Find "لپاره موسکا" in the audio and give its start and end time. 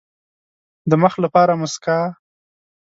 1.23-1.99